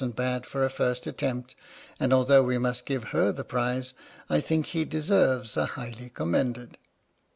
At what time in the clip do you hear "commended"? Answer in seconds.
6.09-6.79